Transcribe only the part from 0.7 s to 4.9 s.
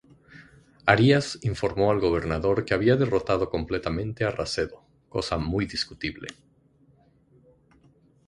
Arias informó al gobernador que había derrotado completamente a Racedo,